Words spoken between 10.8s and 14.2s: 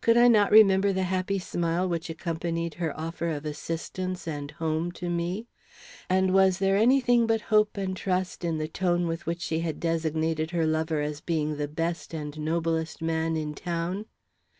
as being the best and noblest man in town?